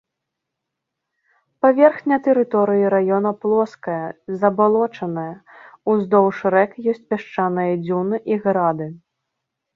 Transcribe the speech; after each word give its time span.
Паверхня 1.65 2.17
тэрыторыі 2.27 2.85
раёна 2.93 3.31
плоская, 3.43 3.99
забалочаная, 4.45 5.27
уздоўж 5.95 6.37
рэк 6.57 6.71
ёсць 6.95 7.07
пясчаныя 7.15 7.73
дзюны 7.85 8.15
і 8.33 8.41
грады. 8.49 8.87